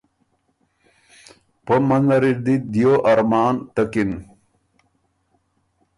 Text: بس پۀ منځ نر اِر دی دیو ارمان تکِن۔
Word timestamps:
بس 1.65 1.65
پۀ 1.65 1.73
منځ 1.87 2.03
نر 2.09 2.23
اِر 2.27 2.37
دی 2.45 2.55
دیو 2.73 2.93
ارمان 3.09 3.55
تکِن۔ 3.73 4.11